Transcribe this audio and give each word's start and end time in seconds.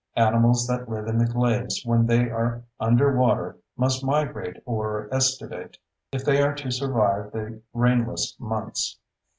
Animals 0.15 0.65
that 0.65 0.89
live 0.89 1.05
in 1.05 1.19
the 1.19 1.27
glades 1.31 1.83
when 1.85 2.07
they 2.07 2.27
are 2.31 2.63
under 2.79 3.15
water 3.15 3.57
must 3.77 4.03
migrate 4.03 4.57
or 4.65 5.07
estivate 5.13 5.75
(see 5.77 5.77
glossary) 5.77 5.79
if 6.13 6.25
they 6.25 6.41
are 6.41 6.55
to 6.55 6.71
survive 6.71 7.31
the 7.31 7.61
rainless 7.71 8.35
months. 8.39 8.97